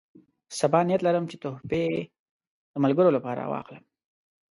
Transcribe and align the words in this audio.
سبا 0.59 0.79
نیت 0.87 1.01
لرم 1.03 1.25
چې 1.31 1.35
تحفې 1.43 1.83
د 2.71 2.73
ملګرو 2.83 3.15
لپاره 3.17 3.49
واخلم. 3.51 3.83